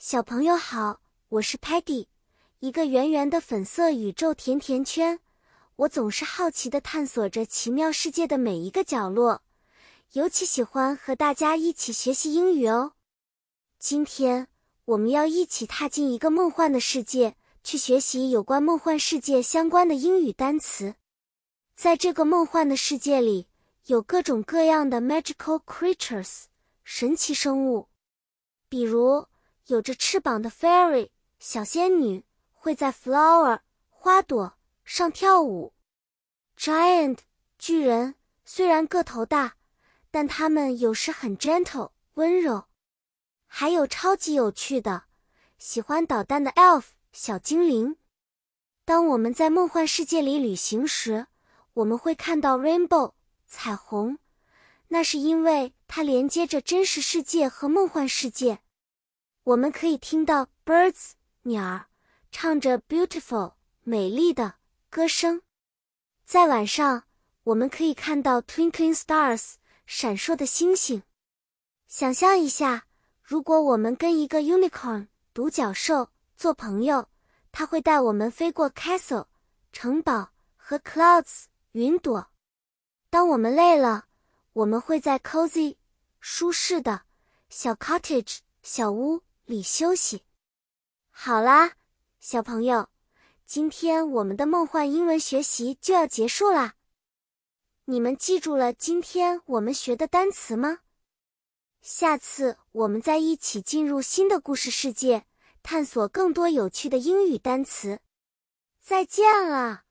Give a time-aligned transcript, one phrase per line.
[0.00, 2.06] 小朋友好，我是 Patty，
[2.60, 5.18] 一个圆圆的粉色宇宙甜甜圈。
[5.74, 9.42] 我总是好奇地探索着奇妙世界的每一个角落，
[10.12, 12.92] 尤其喜欢和大家一起学习英语哦。
[13.80, 14.46] 今天
[14.84, 17.34] 我们要一起踏进一个梦幻的世界，
[17.64, 20.94] 去学习有关梦幻世界相关的英语单词。
[21.74, 23.48] 在这个梦幻的世界里，
[23.86, 26.44] 有各种各样的 magical creatures
[26.84, 27.88] 神奇生物，
[28.68, 29.26] 比如。
[29.68, 35.74] 有着翅膀的 fairy 小仙女会在 flower 花朵上跳舞。
[36.56, 37.18] giant
[37.58, 38.14] 巨人
[38.46, 39.56] 虽然个头大，
[40.10, 42.64] 但他们有时很 gentle 温柔。
[43.46, 45.04] 还有超级有趣的，
[45.58, 47.96] 喜欢捣蛋的 elf 小精灵。
[48.86, 51.26] 当我们在梦幻世界里旅行时，
[51.74, 53.12] 我们会看到 rainbow
[53.46, 54.18] 彩虹，
[54.88, 58.60] 那是因为它连接着真实世界和梦幻世界。
[59.48, 61.12] 我们可以听到 birds
[61.44, 61.86] 鸟儿
[62.30, 64.56] 唱着 beautiful 美丽的
[64.90, 65.40] 歌声，
[66.26, 67.04] 在晚上
[67.44, 69.54] 我们可以看到 twinkling stars
[69.86, 71.02] 闪烁的星星。
[71.86, 72.84] 想象一下，
[73.22, 77.08] 如果我们跟一个 unicorn 独角兽做朋友，
[77.50, 79.28] 它会带我们飞过 castle
[79.72, 82.28] 城堡和 clouds 云朵。
[83.08, 84.08] 当我们累了，
[84.52, 85.76] 我们会在 cozy
[86.20, 87.04] 舒适的
[87.48, 89.22] 小 cottage 小屋。
[89.48, 90.24] 里休息。
[91.08, 91.72] 好啦，
[92.20, 92.90] 小朋友，
[93.46, 96.74] 今天我们的梦幻英文学习就要结束啦。
[97.86, 100.80] 你们记住了今天我们学的单词吗？
[101.80, 105.24] 下次我们再一起进入新的故事世界，
[105.62, 108.00] 探索更多有趣的英语单词。
[108.82, 109.84] 再见了。